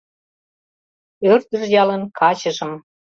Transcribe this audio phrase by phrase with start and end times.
[1.31, 2.73] Ӧрдыж ялын качыжым